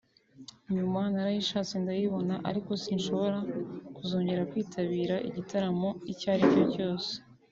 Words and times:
nyuma 0.73 0.99
narayishatse 1.13 1.73
ndayibona 1.83 2.35
ariko 2.49 2.71
sinshobora 2.83 3.37
kuzongera 3.95 4.47
kwitabira 4.51 5.15
igitaramo 5.29 5.89
icyo 6.11 6.27
aricyo 6.33 6.63
cyose 6.75 7.11